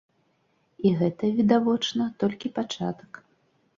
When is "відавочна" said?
1.41-2.03